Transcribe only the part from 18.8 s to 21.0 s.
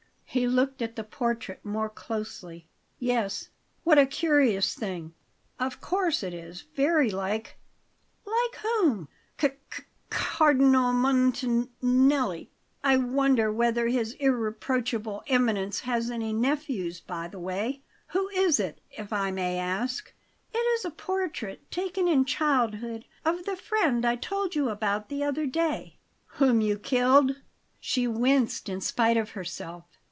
if I may ask?" "It is a